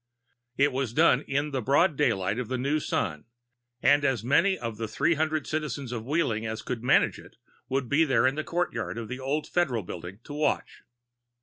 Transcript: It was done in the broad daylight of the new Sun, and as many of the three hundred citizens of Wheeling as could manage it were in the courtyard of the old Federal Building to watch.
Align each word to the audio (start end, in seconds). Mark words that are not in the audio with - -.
It 0.57 0.71
was 0.71 0.93
done 0.95 1.21
in 1.27 1.51
the 1.51 1.61
broad 1.61 1.95
daylight 1.95 2.39
of 2.39 2.47
the 2.47 2.57
new 2.57 2.79
Sun, 2.79 3.25
and 3.83 4.03
as 4.03 4.23
many 4.23 4.57
of 4.57 4.77
the 4.77 4.87
three 4.87 5.13
hundred 5.13 5.45
citizens 5.45 5.91
of 5.91 6.07
Wheeling 6.07 6.43
as 6.43 6.63
could 6.63 6.81
manage 6.83 7.19
it 7.19 7.37
were 7.69 8.27
in 8.27 8.33
the 8.33 8.43
courtyard 8.43 8.97
of 8.97 9.09
the 9.09 9.19
old 9.19 9.45
Federal 9.45 9.83
Building 9.83 10.17
to 10.23 10.33
watch. 10.33 10.81